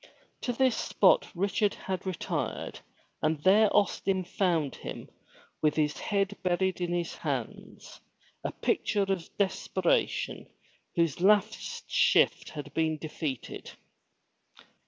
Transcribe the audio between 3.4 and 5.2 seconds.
there Austin found him